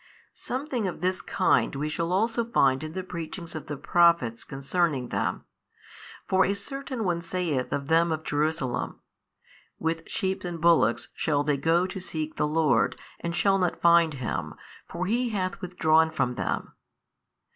[0.33, 5.09] Something of this kind we shall also find in the preachings of the Prophets concerning
[5.09, 5.43] them.
[6.27, 8.99] For a certain one saith of them of Jerusalem,
[9.77, 14.15] With sheep and bullocks shall they go to seek the Lord, and shall not find
[14.15, 14.55] Him,
[14.89, 16.73] for He hath withdrawn from them.